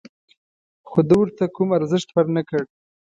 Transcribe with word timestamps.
خو 0.89 0.99
ده 1.07 1.15
ورته 1.19 1.43
کوم 1.55 1.69
ارزښت 1.77 2.09
ور 2.11 2.27
نه 2.35 2.41
کړ. 2.49 2.61